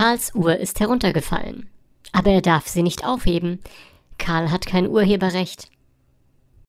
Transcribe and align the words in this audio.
Karls 0.00 0.34
Uhr 0.34 0.56
ist 0.56 0.80
heruntergefallen. 0.80 1.68
Aber 2.12 2.30
er 2.30 2.40
darf 2.40 2.66
sie 2.66 2.82
nicht 2.82 3.04
aufheben. 3.04 3.58
Karl 4.16 4.50
hat 4.50 4.64
kein 4.64 4.88
Urheberrecht. 4.88 5.68